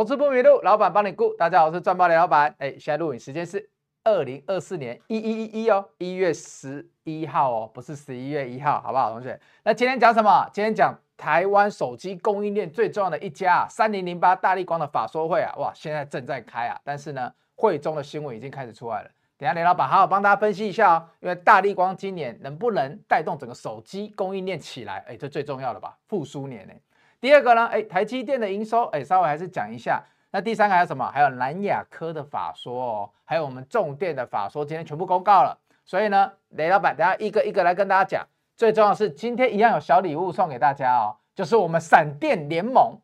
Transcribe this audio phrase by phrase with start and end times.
[0.00, 1.34] 投资不迷路，老板帮你顾。
[1.34, 2.54] 大家好，我是赚爆雷老板。
[2.56, 3.68] 哎，现在录影时间是
[4.02, 9.38] 二零二四年一一一一哦，一月十一号哦，不是十一月一号，好不好，同学？
[9.62, 10.48] 那今天讲什么？
[10.54, 19.10] 今天讲台湾手机供应链最重要的一家三零零八大立光的法说会啊，哇，现在正在开啊，但是呢，会中的新闻已经开始出来了。
[19.36, 25.04] 等下雷老板好好帮大家分析一下哦，因为大立光今年能不能带动整个手机供应链起来？
[25.06, 26.72] 哎，这最重要的吧，复苏年呢。
[27.20, 30.02] 第二个呢，哎，台积电的营收，哎，稍微还是讲一下。
[30.30, 31.10] 那第三个还有什么？
[31.10, 35.58] 还有南亚科的法说哦，还有我们重电的法说，今天全部公告了。
[35.84, 38.26] 所以呢，雷老板等下一个一个来跟大家讲。
[38.56, 42.96] 最重要是，今天一样有小礼物送给大家哦，就是我们闪电联盟。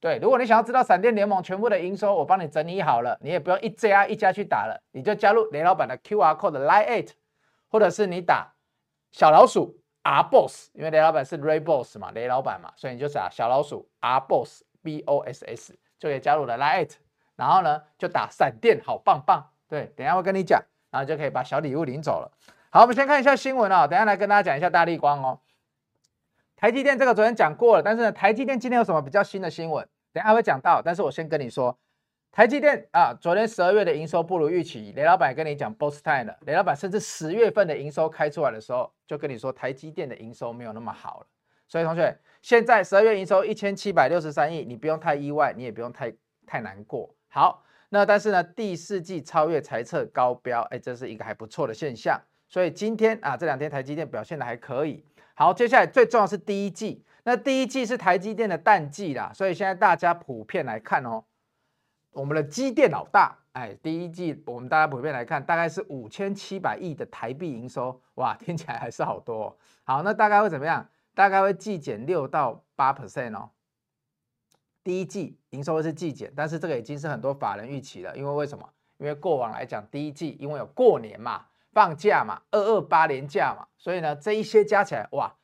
[0.00, 7.10] 对，如果你想要知道闪电联盟全部的营收，我帮你整理好了，你也不用一家一家去打了，你就加入雷老板的 QR code Line eight，
[7.68, 8.54] 或者是你打
[9.12, 16.96] 小老鼠 R Boss，因为雷老板是 Ray Boss 嘛，雷老板嘛，所以你就打小老鼠 R Boss B O S S 就可以加入了 Line 8，
[17.36, 22.30] 然后呢就打闪电好棒棒，对，等下会跟你讲，然后就可以把小礼物领走了。
[22.70, 25.38] 好，我们先看一下新闻啊、哦，等下来跟大家讲一下大立光哦。
[26.56, 29.86] 台积电这个昨天讲过了，但是呢，台积电今天有什么比较新的新闻？
[30.12, 30.80] 等下会讲到。
[30.80, 31.76] 但是我先跟你说，
[32.32, 34.90] 台积电啊，昨天十二月的营收不如预期。
[34.96, 36.34] 雷老板跟你讲，boss time 了。
[36.46, 41.26] 雷老板甚至十月份的营收开出来的时候，就跟你说台积电的营收没有那么好了。
[41.68, 46.10] 所以同学，现在十二月营收一千七百六十三亿，你不用太意外，你也不用太
[46.46, 47.14] 太难过。
[47.28, 52.18] 好，那但是呢，第四季超越财测高标，哎，这是一个还不错的现象。
[52.48, 55.04] 所以今天啊，这两天台积电表现的还可以。
[55.34, 61.22] 好，接下来最重要是第一季，那第一季是台积电的淡季啦，所以现在大家普遍来看哦，
[62.12, 69.56] 我们的机电老大，哎，第一季我们大家普遍来看，大概是五千七百亿的台币营收，哇，听起来还是好多。
[69.84, 70.88] 好，那大概会怎么样？
[71.14, 73.50] 大概会季减六到八 percent 哦。
[74.84, 78.68] 第一季营收是季减，但是这个已经是很多法人预期了，因为为什么？
[78.98, 81.46] 因为过往来讲，第一季因为有过年嘛。
[81.74, 85.34] 放假嘛，二二八连假嘛，所以呢，这一些加起来，哇，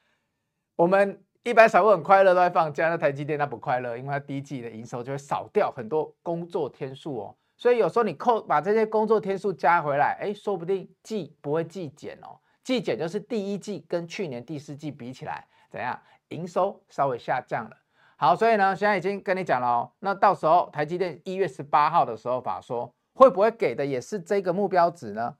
[0.77, 15.99] 我们一般散户很快乐都在放假，那台积电它不快乐，因为它第一季的营收就会少掉很多工作天数哦，所以有时候你扣把这些工作天数加回来，哎，说不定季不会季减哦，季减就是第一季跟去年第四季比起来怎样，
[16.29, 17.77] 营收稍微下降了。
[18.19, 25.35] 好，所以呢，现在已经跟你讲了哦，那到时候台积电一月十八号的时候法说会不会给的也是这个目标值呢？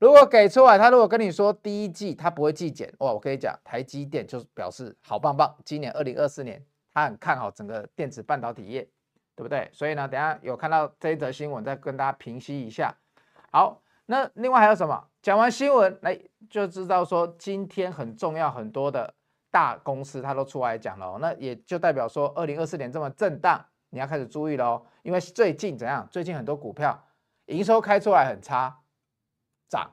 [0.00, 8.80] 如果给出来，他如果跟你说第一季他不会季减，哇，我跟你讲，台积电就表示好棒棒，今年二零二四年他很看好整个电子半导体业，
[9.36, 9.68] 对不对？
[9.74, 12.96] 所以呢，等下有看到这一则新闻，再跟大家平息一下。
[13.52, 15.06] 好，那另外还有什么？
[15.20, 16.18] 讲完新闻，来
[16.48, 19.12] 就知道说今天很重要，很多的
[19.50, 26.08] 大公司他都出来讲了，那也就代表说二零二四年这么震荡，你要开始注意喽，因为最近怎样？
[26.10, 26.98] 最近很多股票
[27.46, 28.78] 营收开出来很差。
[29.70, 29.92] 涨，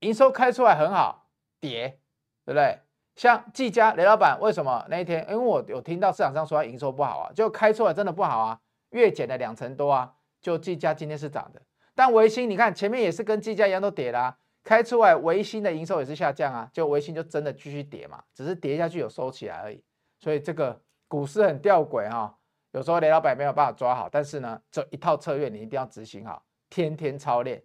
[0.00, 1.28] 营收开出来很好，
[1.60, 2.00] 跌，
[2.44, 2.80] 对不对？
[3.14, 5.22] 像技嘉雷老板为什么那一天？
[5.28, 8.58] 因为我有听到市场上说他营收不好啊，就开出来真的不好啊，
[8.90, 10.14] 月减了两成多啊。
[10.40, 11.62] 就技嘉今天是涨的，
[11.94, 19.84] 但微星你看前面也是跟技嘉一样都跌啦、啊，开出来微星的营收也是下降啊，就微星就真的继续跌嘛，只是跌下去有收起来而已。
[20.18, 22.36] 所以这个股市很吊诡哈、
[22.72, 27.62] 有时候雷老板没有办法抓好，但是呢，这一套策略你一定要执行好，天天操练。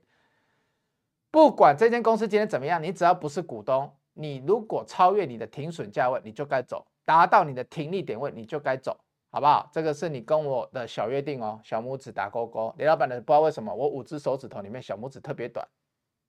[1.37, 8.99] 不管这间公司今天怎么样，你只要不是股东，你如果超越你的停损价位，你就该走；达到你的停利点位，你就该走，
[9.29, 9.69] 好不好？
[9.71, 12.73] 这个是你跟我的小约定哦，小拇指打勾勾。
[12.79, 15.63] 雷老板的不知道为什么，我五只手指头里面小拇指特别短，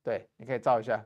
[0.05, 1.03] 对，你可以照一下，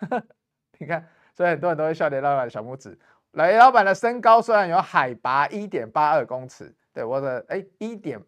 [0.78, 2.98] 你看，所以很多人都会笑雷老板的小拇指。
[3.30, 8.22] 雷老板的身高虽然有海拔一点八二公尺，对，我的哎一点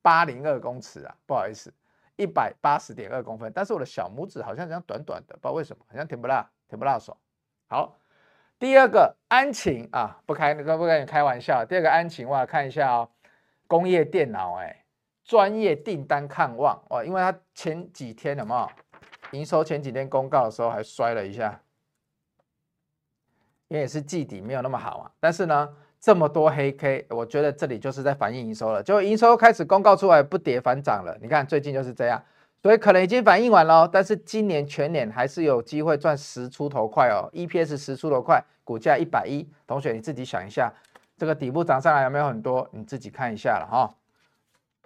[0.00, 1.70] 八零二公尺啊，不好意思。
[2.16, 7.16] 一百八十点二公分，但是我的小拇指好像这样短短的，不知道为什么，好像挺不辣，挺不辣手。
[7.66, 7.96] 好，
[8.58, 11.64] 第二个安勤啊，不开那个，不跟你开玩笑。
[11.64, 13.08] 第二个安勤，我来看一下哦，
[13.66, 14.84] 工业电脑，哎，
[15.24, 18.70] 专业订单看旺哦，因为它前几天有没有
[19.38, 19.64] 营收？
[19.64, 21.60] 前几天公告的时候还摔了一下，
[23.68, 25.76] 因为也是季底没有那么好啊，但是呢。
[26.04, 28.82] 这么多黑 K，我觉得这里就是在反映营收了。
[28.82, 32.22] 就营收开始公告出来不跌反涨了，你看最近就是这样，
[32.62, 33.88] 所以可能已经反映完了。
[33.88, 39.48] 但是今年全年还是有机会赚十出头块哦，EPS 十出头块，股价一百一。
[39.66, 40.70] 同学你自己想一下，
[41.16, 42.68] 这个底部涨上来有没有很多？
[42.72, 43.90] 你自己看一下了哈。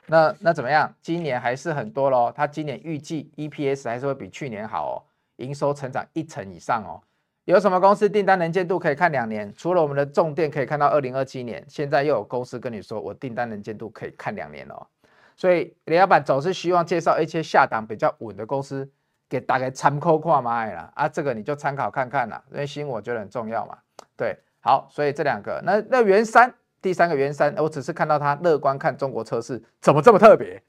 [0.06, 0.94] 那那怎么样？
[1.02, 2.32] 今年还是很多喽。
[2.32, 5.02] 它今年预计 EPS 还是会比去年好哦，
[5.38, 7.02] 营收成长一成以上哦。
[7.48, 9.50] 有什么公司订单能见度可以看两年？
[9.56, 14.86] 除了我们的重电可以看到二零二七年，现在又有公司跟你说我订单能见度可以看两年哦。
[15.34, 18.86] 所以雷老板总是希望介绍一些下档比较稳的公司
[19.30, 23.78] 给大家参考看卖啦啊，这个你就参考看看啦，因为新我觉得很重要嘛。
[24.14, 26.52] 对，好，所以这两个，那那元山
[26.82, 30.62] 第三个元山，我只是看到他乐观看中国车市，怎么这么特别？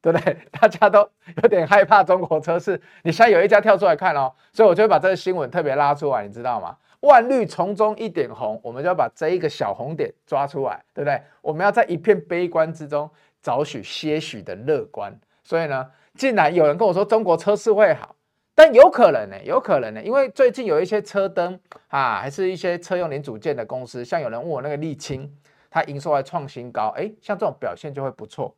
[0.00, 0.36] 对不对？
[0.52, 1.08] 大家都
[1.42, 6.76] 有点害怕中国车市，你现在有一家跳出来看哦，所以我就会把这个新闻特别拉出来，你知道吗？
[7.00, 11.20] 万绿丛中一点红，我们就要把这一个小红点抓出来，对不对？
[11.40, 13.10] 我们要在一片悲观之中
[13.40, 15.18] 找许些许的乐观。
[15.42, 18.14] 所以呢，既然有人跟我说中国车市会好，
[18.54, 21.58] 但有可能呢，有可能呢，因为最近有一些车灯
[21.88, 25.34] 啊，还是一些车用零组件的公司，像有人问我那个沥青，
[25.70, 28.54] 它营收还创新高，哎，像这种表现就会不错。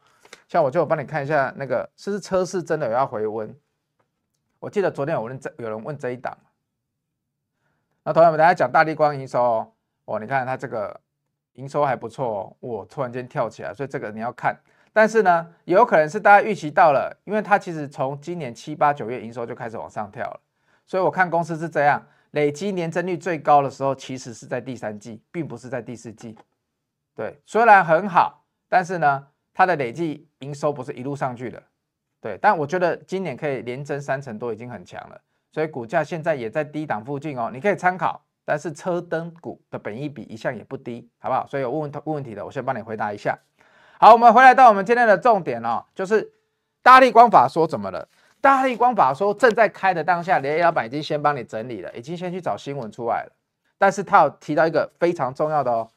[0.53, 3.57] 像我就帮你看一下那个，是不是车市真的有要回温？
[4.59, 6.37] 我记得昨天有问这有人问这一档，
[8.03, 9.73] 那同学们大家讲大立光营收哦，
[10.05, 11.01] 哦，你看它这个
[11.55, 14.55] 营收还不错哦，我突然间跳起来，所以这个你要看。
[14.93, 20.41] 但是呢，有可能是大家预期到了，因为它其实从今年七八九月营收就开始往上跳了，
[20.87, 26.37] 所以我看公司是这样，累积年增率最高的时候其实是在第三季，并不是在第四季。
[27.15, 29.29] 对，虽然很好，但是呢。
[29.55, 31.63] 它的累计营收不是一路上去的，
[32.21, 35.21] 对，但我觉得今年可以连增三成多已经很强了，
[35.51, 38.23] 所以股价现在也在低档附近哦，你可以参考。
[38.45, 41.47] 但是车灯股的本益比一向也不低，好不好？
[41.47, 43.39] 所以有问问问题的，我先帮你回答一下。
[44.01, 46.33] 好，我们回来到我们今天的重点哦，就是
[46.83, 48.09] 大力光法说怎么了？
[48.41, 53.33] 大力光法说正在开的当下，雷老板已经先帮你整理了，已经先去找新闻出来了，
[53.79, 55.89] 但是他有提到一个非常重要的哦。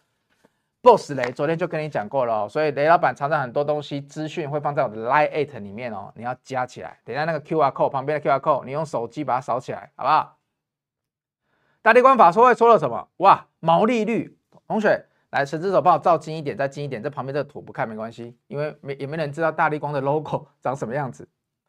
[0.85, 6.99] Boss 雷昨天就跟你讲过了，所以雷老板常常很多东西资讯会放在我的 Line eight 里面哦，你要加起来。
[7.03, 10.37] 等下那个 QR code 旁边的 QR code，你用手机把它扫起来，好不好？
[11.81, 13.09] 大立光法说会说了什么？
[13.17, 14.37] 哇，毛利率，
[14.67, 21.27] 同学来，神之手帮我照近一点，再近一点，这旁边这个图不看没关系，因为没也没人知道大立光的 logo 长什么样子。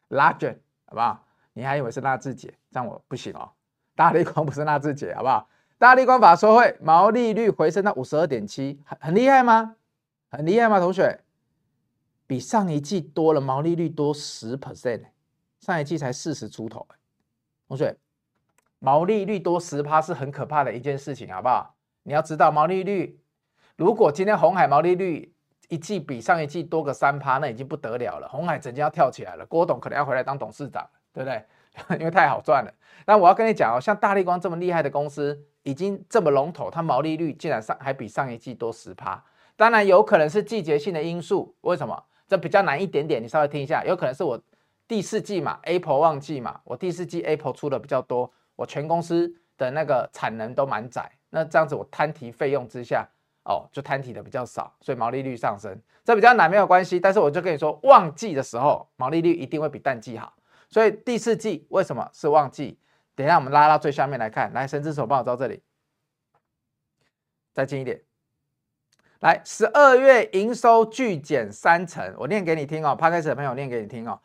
[0.09, 0.55] Large，
[0.85, 1.25] 好不好？
[1.53, 3.49] 你还以为是纳智捷，这样我不行哦。
[3.95, 5.49] 大立光不是纳智捷，好不好？
[5.79, 9.75] 大立光法说会毛利率回升到五十二点七，很很厉害吗？
[10.29, 10.79] 很厉害吗？
[10.79, 11.19] 同学，
[12.25, 15.03] 比上一季多了毛利率多十 percent，
[15.59, 16.87] 上一季才四十出头。
[17.67, 17.95] 同学，
[18.79, 21.75] 毛利率多十趴是很可怕的一件事情，好不好？
[22.01, 23.19] 你要知道毛利率，
[23.75, 25.31] 如果今天红海毛利率
[25.69, 31.45] 一季比上一季多个三趴，那已经不得了了，红海整间要跳起来了，郭董可能要回来当董事长，对不对？
[31.99, 32.73] 因为太好赚了。
[33.05, 35.39] 但我要跟你讲哦，像大立光这么厉害的公司。
[35.67, 39.21] 已经这么龙头，它毛利率竟然上还比上一季多十趴，
[39.57, 41.53] 当然有可能是季节性的因素。
[41.61, 42.01] 为什么？
[42.25, 43.83] 这比较难一点点，你稍微听一下。
[43.83, 44.41] 有可能是我
[44.87, 53.05] 第四季嘛，Apple 旺季嘛，我第四季 Apple 出的比较多，我全公司的那个产能都满载，那这样子我摊提费用之下，
[53.43, 56.97] 哦，就摊提的比较少，所以毛利率上升，这比较难没有关系。
[56.97, 60.33] 但是我就跟你说，旺季的时候毛利率一定会比淡季好，
[60.69, 62.79] 所以第四季为什么是旺季？
[63.17, 65.63] 等一下，我们拉到最下面来看，来，神之手帮我照这里，
[67.51, 68.03] 再近一点。
[69.21, 72.95] 来，十二月营收巨减三成，我念给你听哦。
[72.95, 74.19] 趴开始的朋友念给你听哦。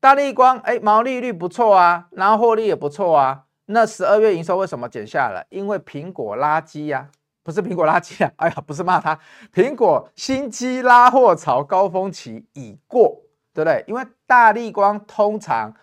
[0.00, 3.44] 大立光，哎，毛利率不错啊，然后获利也不错啊。
[3.66, 5.44] 那十二月营收为什么减下来？
[5.50, 9.20] 因为苹果垃圾呀、啊，不是苹果垃圾啊，哎呀，不是骂他，
[9.52, 13.20] 苹果新机拉货潮高峰期已过，
[13.52, 13.84] 对不对？
[13.86, 15.76] 因为大立光通常。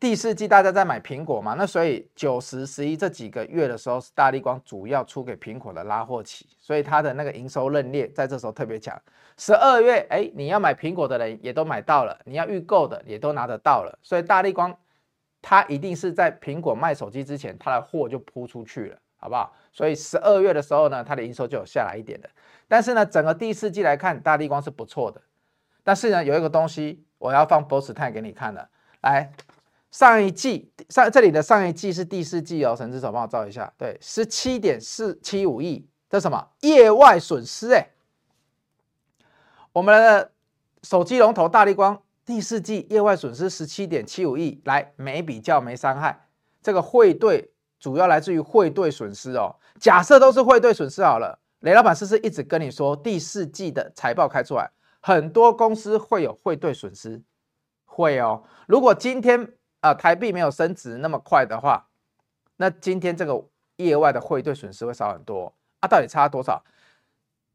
[0.00, 8.98] 第四季大家在买苹果嘛，那所以九十十一这几个月的时候是大力光主要出给苹果的拉货期，所以它的那个营收认列在这时候特别强。
[9.36, 14.74] 十二月，哎，你要买苹果的人也都买到了，你要预购的也都拿得到了，所以大力光
[15.42, 19.54] 它一定是在苹果卖手机之前，它的货就铺出去了，好不好？
[19.70, 22.30] 所以十二月的时候呢，它的营收就有下来一点的。
[22.66, 25.20] 但是呢，整个第四季来看，大力光是不错的。
[25.84, 28.66] 但是呢，有一个东西我要放 Boss Time 给你看了，
[29.02, 29.30] 来。
[29.90, 37.72] 上一季上这里的上一季是第四季哦，神之手帮我照一下，对，十七点四七五亿，这什么业外损失？
[37.72, 37.88] 哎，
[39.72, 40.30] 我们的
[40.82, 46.28] 手机龙头大立光第四季业外损失十七点七五亿，来没比较没伤害，
[46.62, 49.56] 这个汇兑主要来自于汇兑损失哦。
[49.80, 54.70] 假设都是汇兑损失好了，雷老板是不是一直跟你说第四季的财报开出来，
[55.00, 57.20] 很多公司会有汇兑损失，
[57.84, 58.44] 会哦。
[58.68, 61.88] 如果今天啊，台币没有升值那么快的话，
[62.56, 63.42] 那今天这个
[63.76, 65.88] 业外的汇兑损失会少很多啊。
[65.88, 66.62] 到底差多少？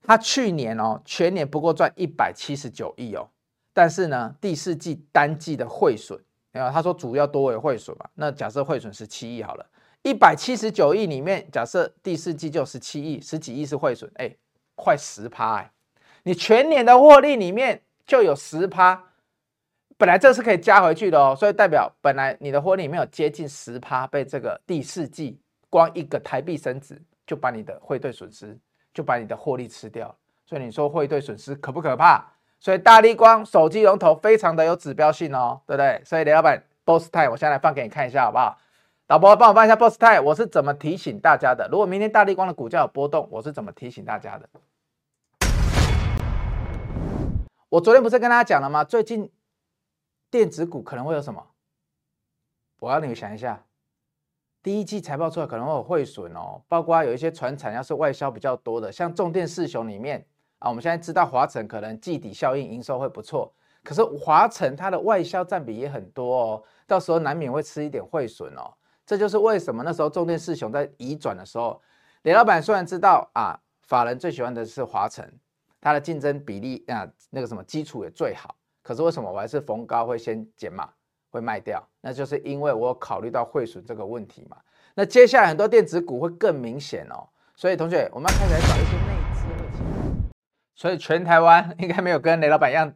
[0.02, 3.28] 他去年哦，全年不过赚一百七十九亿哦，
[3.74, 6.20] 但是呢，第四季单季的汇损，
[6.52, 8.06] 没有他说主要多为汇损嘛。
[8.14, 9.66] 那假设汇损是七亿好了，
[10.04, 14.36] 一百七十九亿里面，假设第四季就十七亿，十几亿是汇损，哎，
[14.76, 15.72] 快十趴哎，
[16.24, 19.06] 你全年的获利里面就有十趴，
[19.98, 28.58] 本来这是可以加回去的哦，所以代表本来你的获利里面有接近十趴被这个第四季光一个台币升值就把你的汇兑损失
[28.94, 30.14] 就把你的获利吃掉，
[30.46, 32.22] 所以你说汇兑损失可不可怕？
[32.60, 36.02] 所以大立光手机龙头非常的有指标性哦，对不对？
[36.04, 38.58] 所以雷老板 Boss Time 我现在来放给你看一下好不好？
[39.08, 41.70] 导播帮我放一下 Boss Time，我是怎么提醒大家的？
[41.72, 44.50] 如果明天大立光的股价有波动，我是怎么提醒大家的？
[47.70, 48.84] 我昨天不是跟大家讲了吗？
[48.84, 49.30] 最近
[50.36, 51.42] 电子股可能会有什么？
[52.82, 53.64] 我要你们想一下，
[54.62, 60.28] 第一季财报出来可能会有汇损哦，包括有一些传产要是外销比较多的，像重电四雄里面
[60.60, 63.50] 啊，我们现在知道华晨可能季底效应营收会不错，
[63.82, 68.74] 可是华晨它的外销占比也很多哦，到时候难免会吃一点汇损哦。
[69.06, 71.82] 这就是为什么那时候重电四雄在移转的时候，
[72.24, 75.40] 李老板虽然知道啊，法人最喜欢的是华晨，
[75.80, 78.54] 它的竞争比例啊，那个什么基础也最好，
[78.86, 80.88] 可是为什么我还是逢高会先减码，
[81.32, 81.84] 会卖掉？
[82.02, 84.58] 那就是因为我考虑到汇损这个问题嘛。
[84.94, 90.32] 那接下来很多电子股会更明显哦，所以同学，我们要开始来找一些内资问题。
[90.76, 92.94] 所以全台湾应该没有跟雷老板一样。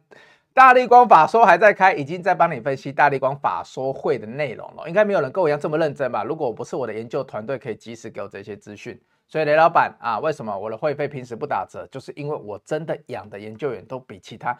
[0.54, 4.86] 大力光法说还在开，已经在帮你分析大力光法说会的内容了。
[4.86, 6.22] 应该没有人跟我一样这么认真吧？
[6.22, 8.96] 如果不是我的研究团队，可以及时给我这些资讯。
[9.26, 11.86] 所以雷老板啊，为什么我的会费平时不打折？
[11.90, 14.56] 就是因为我真的养的研究员都比其他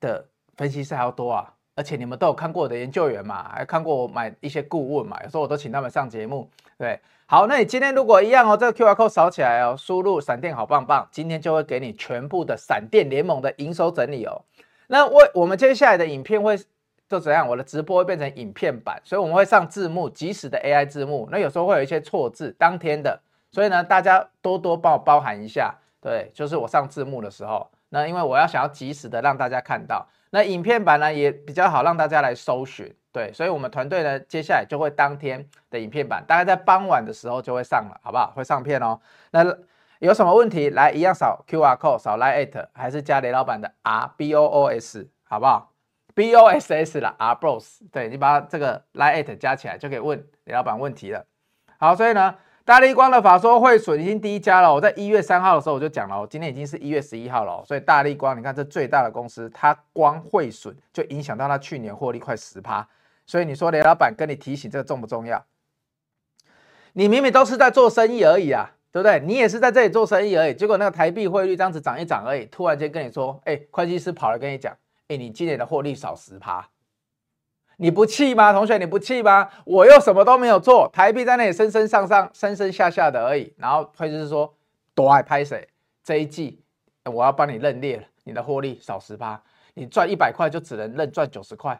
[0.00, 0.26] 的
[0.56, 1.52] 分析师还要多啊！
[1.74, 6.48] 而且你们都有看过我的研究员嘛，还看过我买一些顾问嘛，有时候我都请他们上节目。
[6.78, 14.42] 对，好，那你今天如果一样哦，这个 QR code 扫起来哦，输入闪电好棒棒，今天就会给你全部的闪电联盟的营收整理哦。
[14.86, 16.58] 那我我们接下来的影片会
[17.08, 17.46] 就怎样？
[17.46, 21.28] 我的直播会变成影片版，所以我们会上字幕，即时的 AI 字幕。
[21.30, 23.20] 那有时候会有一些错字，当天的，
[23.50, 25.74] 所以呢，大家多多帮我包含一下。
[26.00, 32.94] 对，就是我上字幕的时候，那因为我要想要及时的让大家看到，那影片版呢也比较好让大家来搜寻。
[33.12, 38.32] 对，所以我们团队呢接下来就会当天的影片版，大概在傍晚的时候就会上了，好不好？
[38.36, 39.00] 会上片哦。
[39.30, 39.56] 那。
[39.98, 45.72] 有什么问题来一样扫 QR code，扫 Line@ 还是加雷老板的 R B O O S 好不好
[46.14, 51.24] ？B O S S 啦，R Boss，对，你把这个 Line@ 加起来就可以问雷老板问题了。
[51.78, 52.34] 好，所以呢，
[52.66, 54.74] 大立光的法说汇损已经第一家了。
[54.74, 57.64] 我在一月三号的时候我就讲了，我今天已经是一月十一号了。
[57.64, 62.84] 所以大立光，你看这最大的公司，它光汇损就影响到它去年获利快十趴。
[63.24, 65.44] 所以你说雷老板跟你提醒这个重不重要？
[66.94, 68.72] 你明明都是在做生意而已啊。
[68.90, 69.20] 对不对？
[69.20, 74.74] 你也是在这里做生意而已，结果那个台币汇率这样子涨一涨而已，突然间跟你说，哎，会计师跑来跟你讲，
[75.08, 76.66] 哎，你今年的获利少十趴，
[77.76, 78.52] 你不气吗？
[78.52, 79.50] 同学，你不气吗？
[79.64, 83.54] 我又什么都没有做，台币在那里升升上上、升升下下的而已。
[83.58, 84.54] 然后会计师说，
[84.94, 85.68] 多爱拍谁？
[86.02, 86.62] 这一季
[87.04, 89.42] 我要帮你认列了，你的获利少十趴，
[89.74, 91.78] 你赚一百块就只能认赚九十块，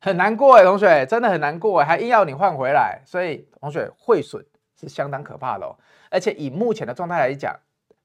[0.00, 4.44] 很难过哎，同学，真的很难过哎，还硬要你换回来，所以同学汇损
[4.78, 5.74] 是相当可怕的哦。
[6.10, 7.56] 而且以目前的状态来讲，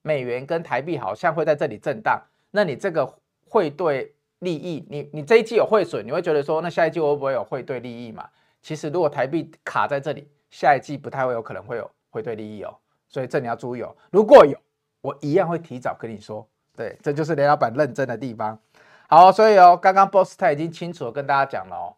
[0.01, 2.21] 美元跟台币好像会在这里震荡。
[2.51, 8.27] 那你这个汇兑利益，你你这一季有汇损，你会觉得说，那下一季会不会有汇兑利益嘛？
[8.61, 12.75] 其实如果台币卡在这里，下一季不太会有可能会有汇兑利益哦。
[13.07, 13.95] 所以这你要注意哦。
[14.11, 14.57] 如果有，
[15.01, 16.47] 我一样会提早跟你说。
[16.75, 18.59] 对，这就是雷老板认真的地方。
[19.07, 21.95] 好，所以哦，刚刚 Boss 他已经清楚的跟大家讲了哦。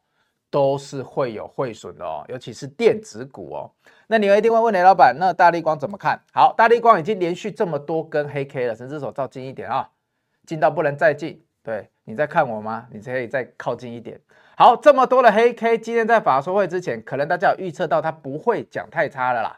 [0.50, 3.72] 都是会有汇损的哦，尤其是电子股哦。
[4.06, 6.22] 那你们一定会问雷老板，那大立光怎么看？
[6.32, 9.90] 好，大立光已经连续这么多根黑 K 了，神之手照近一点啊，
[10.46, 11.44] 近到不能再近。
[11.64, 12.86] 对，你在看我吗？
[12.92, 14.20] 你可以再靠近一点。
[14.58, 19.58] 好，这么多的黑 K，今天在法说会之前，可能大家有预测到它不会讲太差了啦。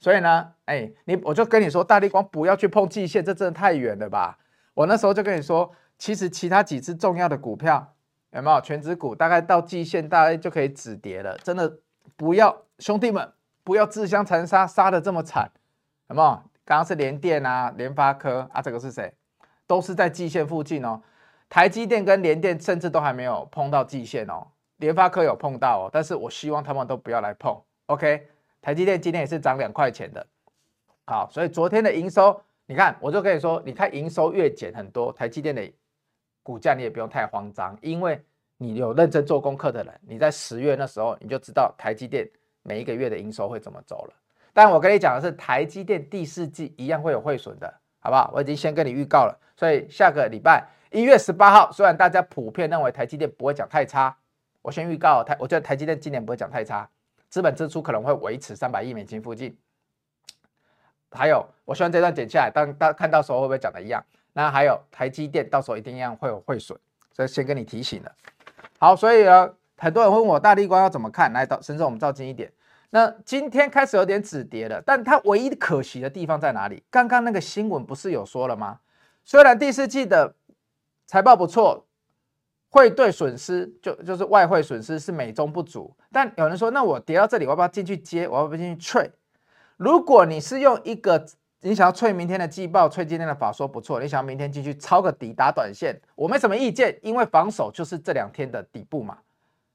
[0.00, 4.38] 所以呢，哎，你我就跟你说，大力光不要去碰季线，这真的太远了吧？
[4.74, 7.94] 我那时候就跟你说，其实其他几只重要的股票。
[8.30, 9.14] 有没有权值股？
[9.14, 11.36] 大概到季线，大概就可以止跌了。
[11.44, 11.70] 真的
[12.16, 13.30] 不要，兄弟们
[13.62, 15.50] 不要自相残杀，杀得这么惨。
[16.08, 16.42] 有没有？
[16.64, 19.12] 刚刚是联电啊，联发科啊，这个是谁？
[19.66, 21.02] 都是在季线附近哦。
[21.52, 24.46] 台积电跟联电甚至都还没有碰到季线哦。
[24.78, 27.54] 联发科有碰到哦，但是我希望他们都不要来碰。
[27.88, 28.26] OK，
[28.62, 30.26] 台积电今天也是涨两块钱的。
[31.04, 35.70] 好，所以昨天的营收，你看，我就跟你说，你看营收越减很多，台积电的。
[36.42, 38.18] 股价你也不用太慌张，因为
[38.56, 42.26] 你有认真做功课的人，你在十月那时候你就知道台积电
[42.62, 44.14] 每一个月的营收会怎么走了。
[44.54, 48.32] 但我跟你讲的是，台积电第四季一样会有汇损的，好不好？
[48.34, 54.14] 我已经先跟你预告了，所以下个礼拜一月十八号，虽然大家普遍认为台积电不会讲太差，
[54.60, 56.88] 我先预告台，我觉得台积电今年不会讲太差，
[57.30, 59.56] 资本支出可能会维持三百亿美金附近。
[61.10, 64.04] 还有，我希望这段剪下来，当大看到时候会不会讲的一样？
[64.34, 66.78] 那还有台积电到时候一定一样会有汇损，
[67.12, 68.12] 所以先跟你提醒了。
[68.78, 72.52] 好，所以呢，很多人问我大立光要怎么看，来到甚至我们照近一点。
[72.90, 76.82] 那今天开始有点止跌了，但它唯一可惜的地方在哪里？
[76.90, 78.80] 刚刚那个新闻不是有说了吗？
[79.24, 80.34] 虽然第四季的
[81.12, 81.86] 财报不错，
[82.70, 88.26] 汇兑损失就就是外汇损失是美中不足，但有人说，那我跌到这里，我要不要进去接？
[88.26, 89.10] 我要不要进去 trade？
[89.76, 91.22] 如果你是用一个
[91.60, 99.18] 你想要吹明天的季报，吹今天的法说不错，你想要明天进去抄个底打短线，我没什么意见，因为防守就是这两天的底部嘛，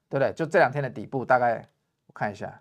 [0.08, 0.32] 对不对？
[0.32, 1.64] 就这两天的底部，大概
[2.08, 2.60] 我看一下，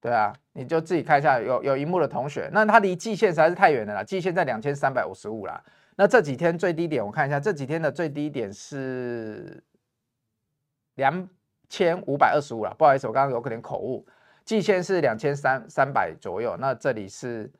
[0.00, 5.62] 对啊，你就自己看一下，有有萤幕的同学，那它离季线实在是太远了啦，季线在两千三百五十五啦，
[5.96, 9.62] 那这几天最低点我看一下，这几天的最低点是
[10.96, 11.28] 两
[11.68, 14.06] 千五百二十五了，不好意思，我刚刚有可能口误。
[14.44, 17.50] 季线是两千三三百左右，那这里是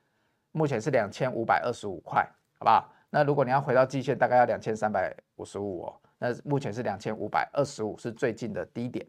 [0.51, 2.21] 目前是两千五百二十五块，
[2.59, 2.93] 好不好？
[3.09, 5.95] 那如果你要回到季线，大概要两千三百五十五哦。
[6.17, 9.05] 那目前是两千五百二十五，是最近的低点。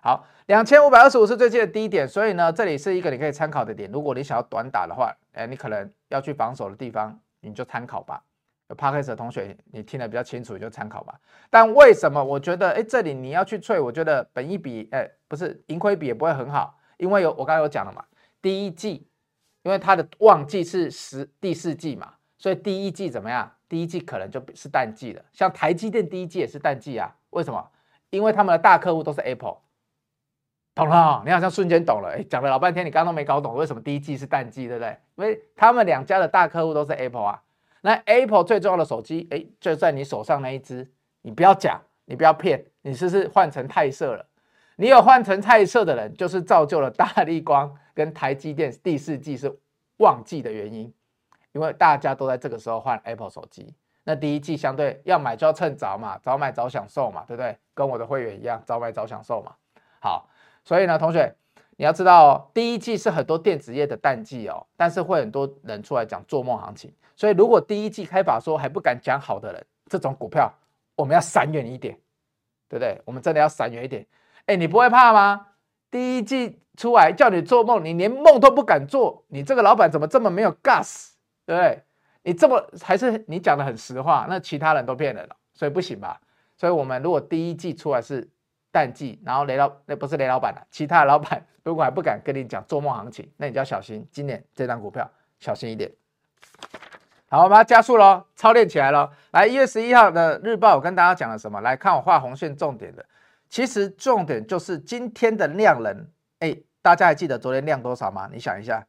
[0.00, 3.90] 好，两千五百二十五是最近的低点，所以呢，这里是一个你可以参考的点。
[3.92, 8.22] 如果你想要短打的话，哎，你可能要去防守的地方，你就参考吧。
[8.68, 11.18] 有 Podcast 的同学，你听得比较清楚，就参考吧。
[11.50, 16.78] 但为什么我觉得，哎，这里你要去脆，我觉得本益比，哎，不是盈亏比也不会很好。
[16.98, 18.04] 因为有我刚才有讲了嘛，
[18.42, 19.08] 第一季，
[19.62, 23.50] 因为它的旺季是十第四季嘛，所以第一季怎么样？
[23.68, 25.22] 第一季可能就是淡季了。
[25.32, 27.70] 像台积电第一季也是淡季啊，为什么？
[28.10, 29.58] 因为他们的大客户都是 Apple，
[30.74, 31.22] 懂了？
[31.24, 34.98] 你好像瞬间懂了，哎，讲了老半天，你刚刚都没搞懂为什么第一季是淡季，对不对？
[35.16, 37.42] 因为他们两家的大客户都是 Apple 啊。
[37.82, 40.90] 那 Apple 最重要的手机，哎，就在你手上那一只，
[41.22, 44.26] 你不要讲，你不要骗，你是不是换成泰色了？
[44.76, 49.52] 你有换成泰色的人，就是造就了大立光跟台积电第四季是
[49.98, 50.92] 旺季的原因，
[51.52, 53.74] 因为大家都在这个时候换 Apple 手机。
[54.04, 57.56] 那第一季相对要买就要趁早嘛，早买早享受嘛，对不对？
[57.74, 59.52] 跟我的会员一样，早买早享受嘛。
[60.00, 60.28] 好，
[60.64, 61.34] 所以呢，同学
[61.76, 66.92] 你要知道，第一季是很多电子业的淡季哦，但是会很多人出来讲做梦行情。
[67.18, 70.48] 所以如果第一季开法说还不敢讲好的人，这种股票
[70.94, 71.98] 我们要闪远一点，
[72.68, 73.02] 对不对？
[73.04, 74.06] 我们真的要闪远一点。
[74.46, 75.48] 哎，你不会怕吗？
[75.90, 81.08] 第一季出来叫你做梦，你连梦都不敢做，你这个老板怎么这么没有 gas？
[81.44, 81.82] 对不对？
[82.22, 86.20] 你这么还是你讲的很实话，那其他人都骗人了，所以不行吧？
[86.56, 88.30] 所以我们如果第一季出来是
[88.70, 95.90] 淡季，然后雷老那不是雷老板了，其他老板如果还不敢跟你讲做梦行情，那你就要小心，今年这张股票小心一点。
[97.30, 99.10] 好，我们要加速喽，操练起来喽。
[99.32, 101.60] 来，一月十一号的日报，我跟大家讲了什么？
[101.60, 103.04] 来看我画红线重点的。
[103.50, 108.30] 其实重点就是今天的量能，哎，大家还记得昨天量多少吗？
[108.32, 108.82] 你想一下，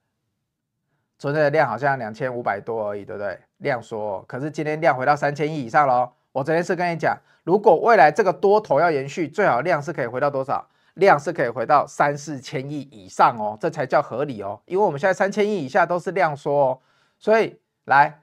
[1.18, 3.38] 昨天的量好像两千五百多而已，对不对？
[3.58, 6.10] 量缩，可是今天量回到三千亿以上喽。
[6.32, 10.66] 我昨天是跟你讲，如果未来这个多头要延续，最好量是可以回到多少？
[10.94, 14.62] 量是可以回到三四千亿以上哦，这才叫合理哦。
[14.64, 16.80] 因为我们现在三千亿以下都是量缩哦，
[17.18, 18.18] 所以来。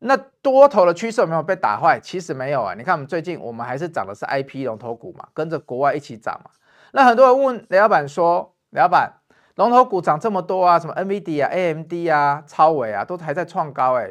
[0.00, 1.98] 那多头的趋势有没有被打坏？
[2.00, 2.74] 其实没有啊。
[2.74, 6.50] 你看我们最近我们还是涨的是 IP 龙头股嘛，跟着国外一起涨嘛。
[6.92, 9.12] 那很多人问雷老板说：“雷老板，
[9.56, 14.08] 龙头股涨这么多啊，什么 NVD 啊、AMD 啊、超微啊，都还在创高哎、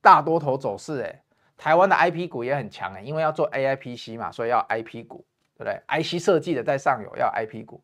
[0.00, 1.22] 大多头走势哎、
[1.58, 5.24] 台湾的 IP 股也很强哎、因为要做 AIPC 嘛，所以要 IP 股，
[5.56, 7.82] 对不对？IC 设计的在上游要 IP 股。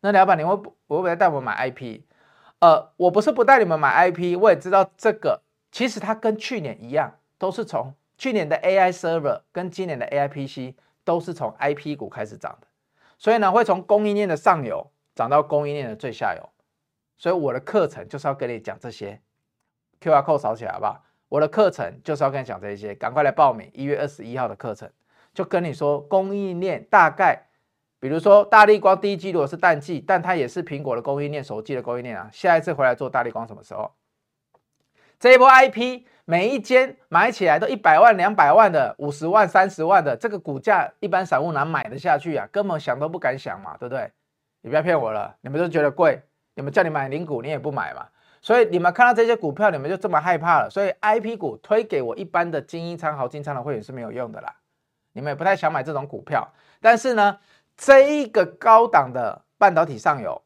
[0.00, 2.02] 那雷老板，你会不会带我们买 IP？
[2.60, 5.42] 呃，我不是不带你们买 IP，我也知道这个。
[5.72, 12.66] 其实它跟去年一样，都是从去年的 AI server 跟今年的 AI PC 都是从 IP 股开始涨的，
[13.18, 16.48] 所以呢，会从供应链的上游涨到供应链的最下游。
[17.16, 19.20] 所以我的课程就是要跟你讲这些
[20.00, 21.02] ，QR code 扫起来好不好？
[21.28, 24.90] 我的课程就是要跟你讲这些，赶快来报名一月二十一号的课程，
[25.32, 27.46] 就跟你说供应链大概，
[27.98, 32.28] 比如说大立光第一季如果是淡季，但它也是苹果的供应链、手机的供应链啊。
[32.30, 33.90] 下一次回来做大立光什么时候？
[35.22, 42.44] 这一波 IP 每一间买起来都一百万、两百万的、五十万、三十万的，这个股价一般散户哪买得下去啊？
[42.50, 44.10] 根本想都不敢想嘛，对不对？
[44.62, 46.20] 你不要骗我了，你们都觉得贵，
[46.56, 48.04] 你们叫你买零股你也不买嘛。
[48.40, 50.68] 所以你们看到这些股票，你们就这么害怕了。
[50.68, 54.52] 所以 IP 股推给我一般的精英仓、豪金仓的会员是没有用的啦。
[55.12, 57.38] 你们也不太想买这种股票，但是呢，
[57.76, 60.42] 这一个高档的半导体上游，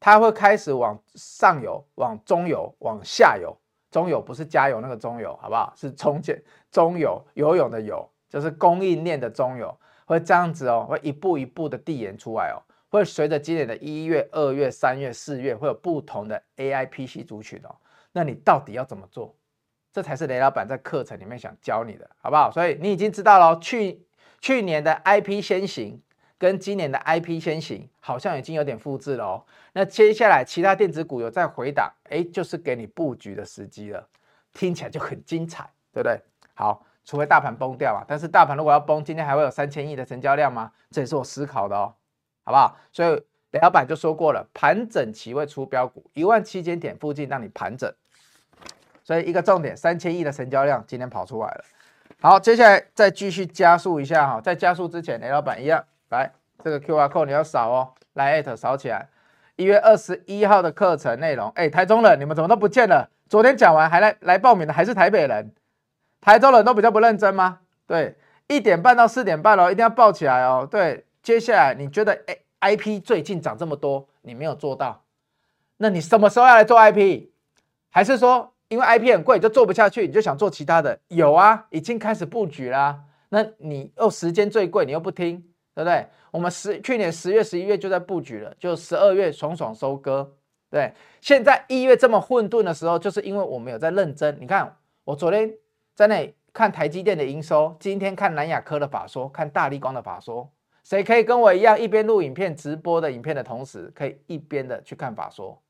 [0.00, 3.56] 它会开始往上游、往中游、往下游。
[3.90, 5.72] 中游不是加油那个中游，好不好？
[5.76, 12.62] 是中间中游游泳的游，就是供应链的中游，会这样子哦，会一步一步的递延出来哦。
[12.88, 17.74] 会随着今年的一月、二月、三月、四月会有不同的 AI PC 族群哦。
[18.12, 19.34] 那你到底要怎么做？
[19.92, 22.50] 这才是雷老板在课程里面想教你的，好不好？
[22.50, 24.04] 所以你已经知道了，去
[24.40, 26.00] 去年的 IP 先行
[26.40, 29.44] 跟今年的 IP 先行好像已经有点复制了哦。
[29.74, 34.08] 那接下来其他电子股有在回档，哎，就是给你布局的时机了，
[34.54, 36.18] 听起来就很精彩，对不对？
[36.54, 40.72] 好，除非大盘崩掉啊，但是大盘如果要崩，今天还会有三千亿的成交量吗？
[40.90, 41.94] 这也是我思考的哦。
[42.42, 42.74] 好不好？
[42.90, 47.92] 所以雷老板就说过了，盘整期会出标股，一万七千点附近让你盘整。
[49.04, 51.64] 所以一个重点，三千亿的成交量今天跑出来了。
[52.22, 59.08] 好，接下来再继续加速一下哈，在加速之前，雷老板一样来这个 QR code 你要扫哦，来 at 扫起来。
[59.56, 63.08] 一月二十一号的课程内容，哎，台中人你们怎么都不见了？
[63.28, 65.52] 昨天讲完还来来报名的还是台北人，
[66.20, 67.60] 台中人都比较不认真吗？
[67.86, 68.16] 对，
[68.48, 70.68] 一点半到四点半哦，一定要报起来哦。
[70.70, 71.04] 对。
[71.22, 75.02] 接下来你觉得哎，IP 最近涨这么多，你没有做到，
[75.76, 77.28] 那你什么时候要来做 IP？
[77.90, 80.98] 还是说因为 IP 很贵就做不下去，你就想做其他的？
[81.08, 83.00] 有啊，已经开始布局啦。
[83.28, 86.06] 那你又时间最贵，你又不听，对不对？
[86.30, 90.36] 我们十去年十月、十一月就在布局了，就十二月爽爽收割。
[90.70, 94.36] 对，现在一月这么混沌的时候，就是因为我们有在认真。
[94.40, 95.52] 你看，我昨天
[95.94, 100.50] 在那里看台积电的营收，今天看南亚科的法说，看大立光的法说。
[100.82, 105.60] 谁可以跟我一样，一边录影片直播的影片的同时，可以一边的去看法说？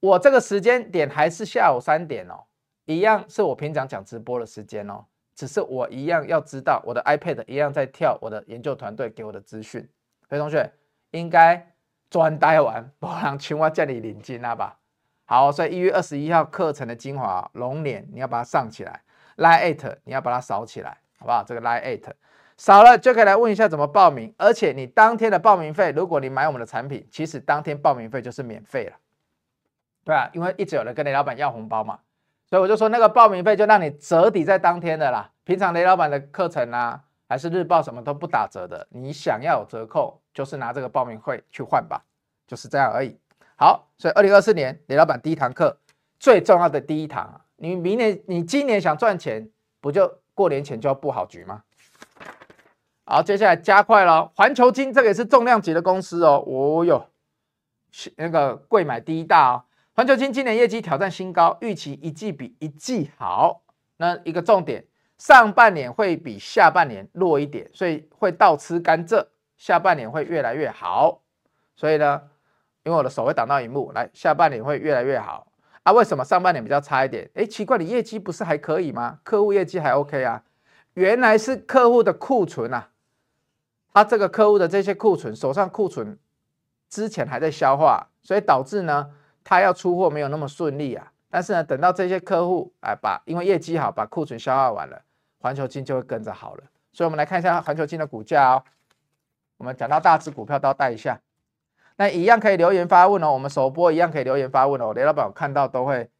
[0.00, 2.44] 我这个时间点还是下午三点哦，
[2.84, 5.04] 一样是我平常讲直播的时间哦，
[5.38, 9.88] 只是我一样要知道我的 iPad 一样在跳我的研究团队给我的资讯。
[10.28, 10.68] 所以同学
[11.12, 11.64] 应该
[12.10, 14.76] 专呆完，不然青蛙叫你领金了吧？
[15.26, 19.00] 好，所以一月二十一号课程的精华龙年你要把它上起来
[19.36, 21.44] ，Line@ 你要把它扫起来，好不好？
[21.44, 22.00] 这个 Line@
[22.56, 28.96] 扫了就可以来问一下怎么报名，而且你当天的报名费，如果你买我们的产品，其实当天报名费就是免费了，
[30.02, 32.00] 对啊，因为一直有人跟雷老板要红包嘛，
[32.50, 35.30] 所以我就说那个报名费就让你折抵在当天的啦。
[35.44, 42.02] 平常雷老板的课程啊，还是日报什么都不打折的，你想要有折扣，就是拿这个报名费去换吧，
[42.46, 43.18] 就是这样而已。
[43.56, 45.78] 好，所以二零二四年雷老板第一堂课
[46.18, 51.62] 最重要的第一堂，你明年你今年想赚钱，不就过年前就要布好局吗？
[53.04, 54.30] 好，接下来加快了。
[54.34, 56.44] 环球金这个也是重量级的公司哦。
[56.46, 57.08] 哦哟，
[58.16, 59.64] 那个贵买第一大哦。
[59.98, 63.62] 环球金今年业绩挑战新高，预期一季比一季好。
[63.96, 64.84] 那一个重点，
[65.18, 69.26] 上半年会比下半年弱一点，所以会倒吃甘蔗。
[69.56, 71.22] 下半年会越来越好。
[71.74, 72.22] 所以呢，
[72.84, 75.48] 因为我的手会挡到荧幕，来，下半年会越来越好
[75.82, 75.90] 啊。
[75.90, 77.28] 为什么上半年比较差一点？
[77.34, 79.18] 哎，奇怪，你业绩不是还可以吗？
[79.24, 80.44] 客户业绩还 OK 啊？
[80.94, 82.90] 原来是客户的库存啊。
[83.92, 86.16] 他这个客户的这些库存，手上库存
[86.88, 89.10] 之前还在消化，所以导致呢，
[89.48, 91.10] 他要出货没有那么顺利啊。
[91.30, 95.00] 但是呢，等到这些客户哎把因为业绩好，把库存消化完了，
[95.38, 96.64] 环球金就会跟着好了。
[96.92, 98.62] 所以我们来看一下环球金的股价哦。
[99.56, 101.18] 我们讲到大只股票都要带一下，
[101.96, 103.32] 那一样可以留言发问哦。
[103.32, 104.92] 我们首播一样可以留言发问哦。
[104.92, 106.10] 雷老板我看到都会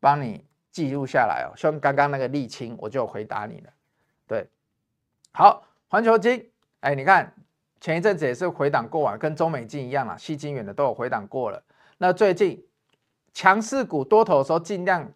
[0.00, 1.52] 帮你记录下来哦。
[1.54, 3.70] 像刚刚那个沥青，我就回答你了。
[4.26, 4.48] 对，
[5.32, 6.50] 好，环球金。
[6.80, 7.30] 哎，你看
[7.78, 11.62] 前一阵子也是回档过完，跟中美金一样啊，矽晶圆的都有回档过了。
[11.98, 12.64] 那最近
[13.32, 15.12] 强势股多头的时候，尽量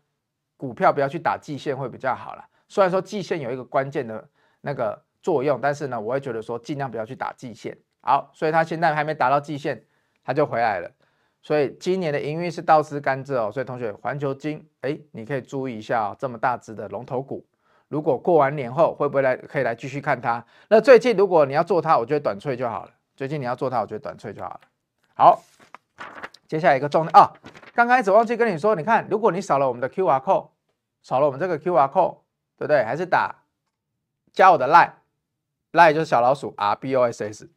[0.57, 2.45] 股票不要去打季线会比较好了。
[2.69, 4.29] 虽然说季线有一个关键的
[4.61, 7.77] 那个作用，但是呢，我会觉得说尽量不要去打季线。
[8.01, 9.85] 好，所以它现在还没达到季线，
[10.23, 10.91] 它就回来了。
[11.43, 13.51] 所以今年的营运是倒吃甘蔗哦。
[13.53, 17.47] 所以同学，环球金，哎，你可以注意一下哦，这么大只的龙头股。
[17.89, 19.37] 如果过完年后会不会来？
[19.37, 20.45] 可以来继续看它。
[20.69, 22.91] 那最近如果你要做它，我觉得短脆就好了。
[23.15, 24.61] 最近你要做它，我觉得短脆就好了。
[25.15, 25.43] 好，
[26.55, 27.33] 接下来一个重点啊，
[27.75, 30.51] 刚开始忘记跟你说，你看，如果你扫了我们的 QR code，
[31.03, 32.19] 扫了我们这个 QR code，
[32.57, 32.85] 对不对？
[32.85, 33.43] 还是打
[34.33, 37.51] 加我的 line，line 就是小老鼠 R B O S S，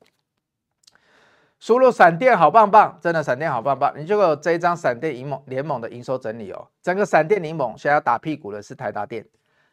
[1.60, 6.68] 输入闪电好棒棒，真的闪电好棒棒，你就有这一张闪电联盟联盟的营收整理哦。
[6.82, 9.24] 整个闪电联盟现在要打屁股的是台达电。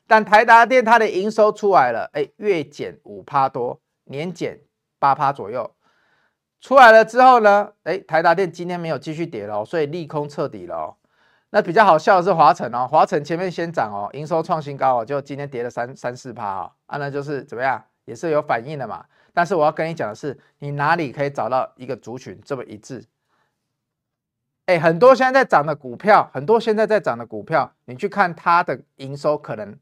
[0.06, 4.60] 但台达电它的营收出来了，哎，月减五趴多，年减
[4.98, 5.73] 八趴左右，
[6.64, 10.96] 出来了之后呢，哎，台达电今天没有继续跌了，所以利空彻底了哦。
[11.50, 19.04] 那比较好笑的是华城哦，华城前面先涨哦，营收创新高哦，就今天跌了三三四趴哦，啊，那就是怎么样，也是有反应的嘛。
[19.34, 23.04] 但是我要跟你讲的是，你哪里可以找到一个族群这么一致？
[24.64, 29.78] 哎，很多现在在涨的股票，很多现在在涨的股票，你去看它的营收可能。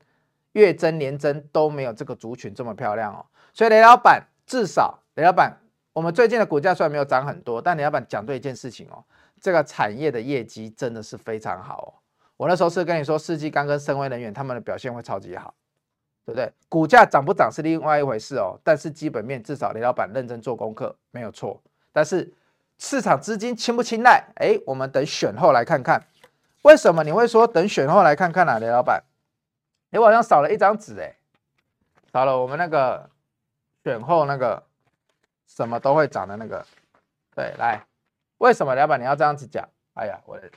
[0.55, 5.57] 月增年增都没有这个族群这么漂亮哦，所以雷老板至少雷老板
[5.92, 9.05] 我们最近的股价虽然没有涨很多，但你要不然讲对一件事情哦，
[9.40, 11.88] 这个产业的业绩真的是非常好哦。
[12.38, 15.52] 我那时候是跟你说，世纪刚跟深威能源他们的表现会超级好，
[16.24, 16.50] 对不对？
[16.68, 21.61] 股价涨不涨是另外一回事哦，但是基本面至少雷老板认真做功课没有错。
[21.92, 22.33] 但是
[22.78, 24.24] 市场资金青不青睐？
[24.37, 26.02] 哎，我们等选后来看看。
[26.62, 29.05] 为什么你会说等选后来看看呢、啊，雷老板？
[29.90, 31.14] 哎，我好像少了一张纸哎，
[32.12, 33.11] 少了我们那个
[33.85, 34.62] 选后那个。
[35.55, 36.65] 什么都会涨的那个，
[37.35, 37.85] 对，来，
[38.38, 39.69] 为什么老板你要这样子讲？
[39.93, 40.51] 哎呀，我的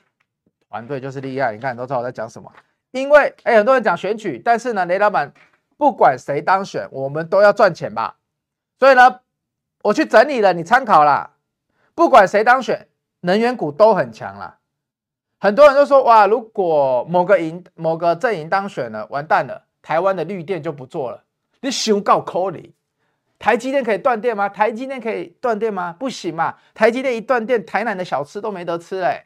[0.70, 2.50] 团队就是厉害，你看都知道我在讲什么。
[2.92, 5.34] 因为哎，很多人讲选举，但是呢，雷老板
[5.76, 8.16] 不管谁当选，我们都要赚钱吧。
[8.80, 9.20] 所以呢，
[9.84, 11.32] 我去整理了，你参考啦。
[11.94, 12.88] 不管谁当选，
[13.20, 14.60] 能源股都很强啦。
[15.38, 21.24] 很多人都说哇，如果某个营某个阵营当选了，完蛋了，台湾的绿电就不做了。
[21.60, 22.72] 你想够可怜。
[23.46, 24.50] 台积电可以断电吗？
[24.50, 25.96] 台积电可以断电吗？
[26.00, 26.58] 不行嘛！
[26.74, 29.26] 台积电一断电，台南的小吃都没得吃嘞。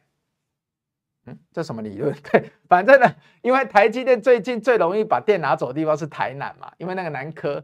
[1.25, 2.13] 嗯，这什么理论？
[2.29, 3.09] 对，反正呢，
[3.41, 7.63] 因为台积电最近最容易把电拿走的地方是台南嘛，因为那个南科，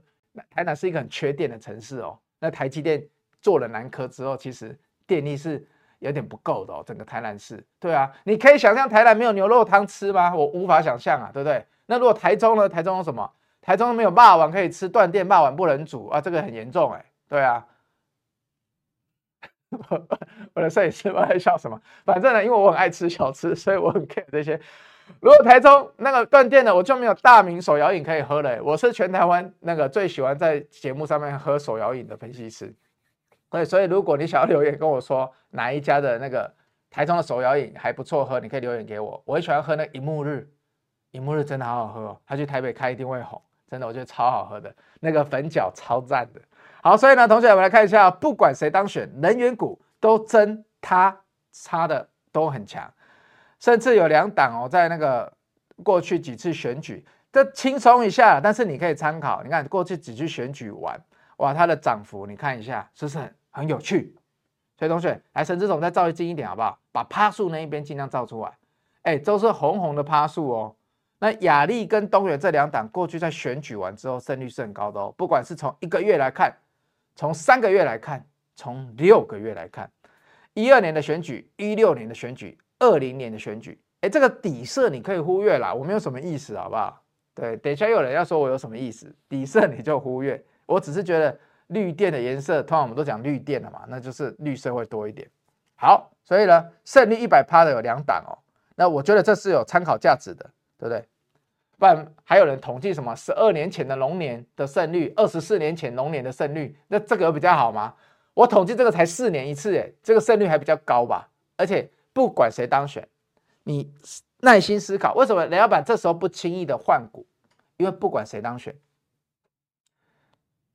[0.49, 2.17] 台南是一个很缺电的城市哦。
[2.39, 3.05] 那台积电
[3.41, 5.67] 做了南科之后，其实电力是
[5.99, 6.81] 有点不够的哦。
[6.87, 10.33] 整个台南市，对啊，你可以想象台南没有牛肉汤吃吗？
[10.33, 11.65] 我无法想象啊，对不对？
[11.87, 12.69] 那如果台中呢？
[12.69, 13.29] 台中有什么？
[13.65, 17.05] 台中没有肉圆可以吃，断电肉圆不能煮啊，这个很严重哎、欸。
[17.27, 17.65] 对啊，
[20.53, 21.81] 我的摄影师我在笑什么？
[22.05, 24.61] 反正呢，因为我很爱吃小吃，所以我很 care 这些。
[25.19, 32.71] 如果台中那个断电了，我就没有大明手摇饮可以喝了、我是全台湾那个最喜欢在节目上面喝手摇饮的分析师。
[33.49, 36.53] 对，所以如果你想要留言跟我说哪一家的那个
[36.91, 39.21] 台中的手摇饮还不错喝，你可以留言给我。
[39.25, 40.47] 我很喜欢喝那个一沐日，
[41.11, 43.41] 一幕日真的好好喝哦，他去台北开一定会红。
[43.69, 46.41] 真的，我觉得超好喝的，那个粉饺超赞的。
[46.83, 52.93] 好，所以呢，同学，我们来看一下，不管谁当选，能源股都争他差的都很强，
[53.59, 55.33] 甚至有两档哦，在那个
[55.83, 60.99] 过去几次选举都轻松一下，但是你可以参考，你看过去几次选举完，
[61.37, 64.15] 哇，它的涨幅你看一下，是不是很很有趣？
[64.77, 66.77] 所以同学，来，陈志总再照近一点好不好？
[66.91, 68.51] 把趴数那一边尽量照出来，
[69.01, 70.75] 哎，都是红红的趴数哦。
[71.25, 76.55] 那亚力跟东元这两档过去在选举完之后胜率是很高的哦，不管是从一个月来看，
[77.15, 78.23] 从三个月来看，
[78.55, 79.89] 从六个月来看，
[80.53, 87.01] 一二年的选举，一六年的选举，二零年的选举，哎，这个底色你可以忽略啦，我没有什么意思，好不好？
[87.33, 91.35] 对，等一下有人要说我有什么意思，底色你就忽略，我只是觉得
[91.69, 95.27] 绿电的颜色，通常我们都讲绿电了嘛，那就是绿色会多一点。
[95.73, 98.37] 好，所以呢，胜率一百趴的有两档哦，
[98.75, 100.47] 那我觉得这是有参考价值的。
[100.77, 101.07] 对不对？
[101.85, 107.93] 不然还有人统计什么十二年前的龙年的胜率，二十四年前龙年的胜率，那这个比较好吗？
[108.33, 111.29] 我统计这个才四年一次，哎，这个胜率还比较高吧？
[111.57, 113.07] 而且不管谁当选，
[113.65, 113.93] 你
[114.39, 117.27] 耐心思考，为什么雷老板这时候不轻易的换股？
[117.77, 118.75] 因为不管谁当选，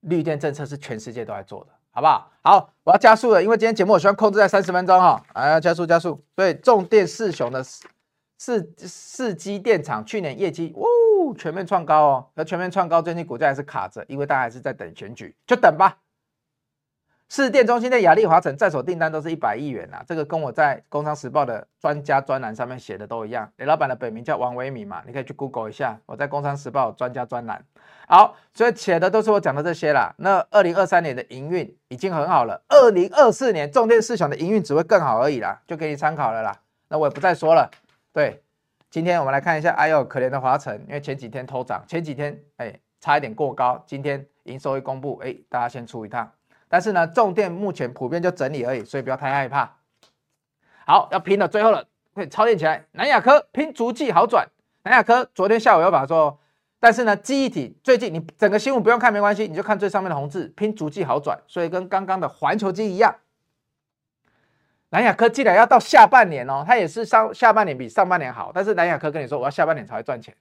[0.02, 2.30] 绿电政策是全世界都在做的，好不好？
[2.42, 7.64] 好，我要加速了，因为今天节目我希望控制在三十分钟哈，啊，要加速加速，所以重电四雄的。
[8.42, 10.80] 世世基电厂去年业绩，哦
[11.20, 12.26] 呜，全面创高哦。
[12.34, 15.98] 那全面创高，最近股价还是卡着，因为大家还是在等选举，就等吧。
[17.28, 23.48] 市电中心的亚力华城在手订单都是一百亿元啊，这个跟我在《工商时报》的专家专栏上面写的都一样。
[23.58, 27.64] 雷老板的本名叫王维铭嘛，你可以去 Google 一下，我在《工商时报》专家专栏。
[28.08, 30.12] 好，所以写的都是我讲的这些啦。
[30.18, 36.56] 那二零二三年的营运已经很好了，二零二四年重电四雄的营运只会更好而已啦，就给你参考了啦。
[36.88, 37.70] 那我也不再说了。
[38.12, 38.42] 对，
[38.90, 46.28] 今天我们来看一下，哎呦，可怜的华晨，因为前几天偷涨，前几天哎差一点过高，今天营收一公布，哎，大家先出一趟。
[46.68, 49.76] 但是呢，重电目前普遍就整理而已，所以不要太害怕。
[50.86, 51.84] 好，要拼了，最后了，
[52.16, 52.84] 可以超电起来。
[52.90, 54.48] 南亚科拼足迹好转，
[54.82, 56.40] 南亚科昨天下午有把说，
[56.80, 63.14] 但是呢，记忆体最近你整个新闻不用看没关系，你就看最上面的红字，拼足迹好转，所以跟刚刚的环球晶一样。
[64.90, 70.34] 南亚科既然要到下半年哦，它也是上下半年比上半年好，但是南亚科跟你说我要下半年才会赚钱，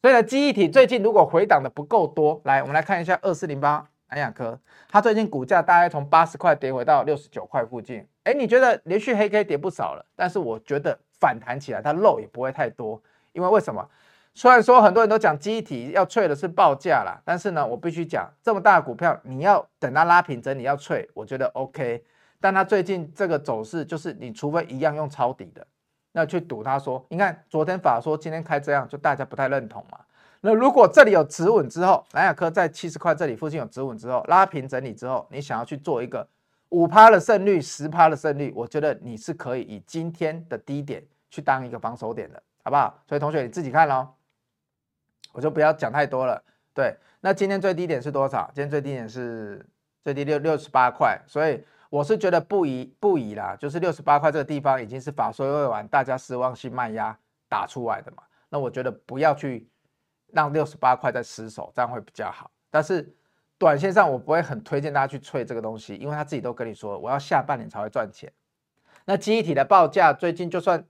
[0.00, 12.98] 所以呢，记忆体最近如果回档的不够多，来我们来看一下二四零八南亚科，它最近股价大概从八十块跌回到六十九块附近，哎，你觉得连续黑 K 跌不少了，但是我觉得反弹起来它肉也不会太多，
[13.32, 13.86] 因为为什么？
[14.32, 22.02] 虽然说很多人都讲记忆体要脆的是报价啦，但是呢，我必须讲这么大的股票你要等它拉平整你要脆，我觉得 OK。
[22.42, 25.64] 但它最近这个走势，就是你除非一样用抄底的，
[26.10, 29.98] 那去赌它说，你看昨天法说今天开这样，就大家不太认同嘛。
[30.40, 36.26] 那如果这里有止稳之后，南亚科在七十块这里附近有止稳之后，拉平整理之后，你想要去做一个
[36.70, 41.00] 五趴的胜率，十趴的胜率，我觉得你是可以以今天的低点
[41.30, 42.98] 去当一个防守点的，好不好？
[43.08, 44.08] 所以同学你自己看喽，
[45.30, 46.42] 我就不要讲太多了。
[46.74, 48.50] 对，那今天最低点是多少？
[48.52, 49.64] 今天最低点是
[50.02, 57.14] 最低六六十八块，所以我是觉得不宜不宜啦，就是六十八块这个地方已经是法说会完，大家失望性卖压
[57.50, 58.22] 打出来的嘛。
[58.48, 59.68] 那我觉得不要去
[60.28, 62.50] 让六十八块再失守，这样会比较好。
[62.70, 63.14] 但是
[63.58, 68.32] 短线上我不会很推荐大家去吹这个东西，因为他自己都跟你说，我要下半年才会赚钱。
[69.04, 70.82] 那记忆体的报价最近就算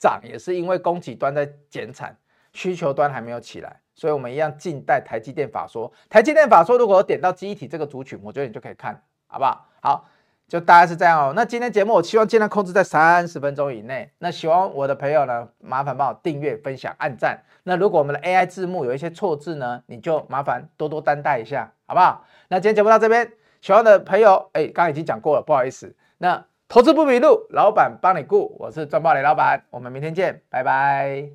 [0.00, 2.18] 涨，也是因为供给端在减产，
[2.52, 3.80] 需求端还没有起来。
[3.94, 5.92] 所以，我们一样静待台积电法说。
[6.08, 9.68] 台积电法说，如果点到记忆体这个族群，我觉得你就可以看，好不好？
[9.80, 10.08] 好，
[10.50, 11.32] 就大概是这样哦。
[11.36, 14.10] 那今天节目我希望尽量控制在三十分钟以内。
[14.18, 17.40] 那喜欢我的朋友呢，麻烦帮我订阅、分享、按赞。
[17.62, 22.24] 那如果我们的 AI 字幕有一些错字呢，你就麻烦多多担待一下，好不好？
[22.48, 25.94] 那今天节目到这边，喜欢的朋友，哎，刚刚已经讲过了，不好意思。
[26.18, 31.30] 那投资不迷路，老板帮你顾，我是赚爆雷老板，我们明天见，拜拜。